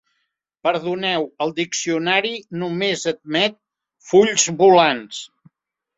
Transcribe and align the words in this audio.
Perdoneu, 0.67 1.25
al 1.45 1.53
diccionari 1.59 2.33
només 2.63 3.07
admet 3.15 3.61
fulls 4.13 4.49
volants. 4.63 5.25